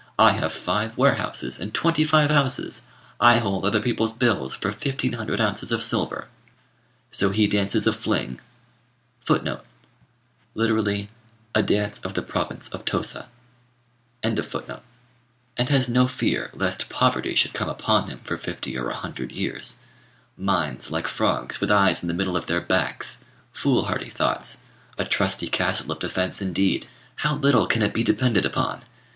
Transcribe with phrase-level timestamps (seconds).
[0.17, 2.81] I have five warehouses and twenty five houses.
[3.19, 6.27] I hold other people's bills for fifteen hundred ounces of silver."
[7.11, 8.41] So he dances a fling
[9.23, 9.59] for joy,
[10.57, 11.07] and
[15.69, 19.77] has no fear lest poverty should come upon him for fifty or a hundred years.
[20.35, 23.19] Minds like frogs, with eyes in the middle of their backs!
[23.53, 24.61] Foolhardy thoughts!
[24.97, 26.87] A trusty castle of defence indeed!
[27.17, 28.83] How little can it be depended upon!